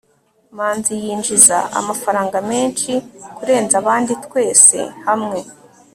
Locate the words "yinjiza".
1.03-1.57